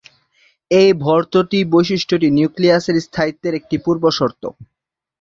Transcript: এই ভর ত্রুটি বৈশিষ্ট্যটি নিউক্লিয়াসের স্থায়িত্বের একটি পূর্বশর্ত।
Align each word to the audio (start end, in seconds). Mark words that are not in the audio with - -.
এই 0.71 0.89
ভর 0.95 1.19
ত্রুটি 1.31 1.59
বৈশিষ্ট্যটি 1.73 2.27
নিউক্লিয়াসের 2.31 2.97
স্থায়িত্বের 3.05 3.53
একটি 3.59 3.75
পূর্বশর্ত। 3.85 4.43